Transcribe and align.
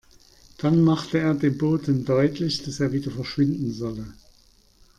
Dann 0.57 0.81
machte 0.81 1.19
er 1.19 1.35
dem 1.35 1.59
Boten 1.59 2.05
deutlich, 2.05 2.63
dass 2.63 2.79
er 2.79 2.91
wieder 2.91 3.11
verschwinden 3.11 3.71
solle. 3.71 4.07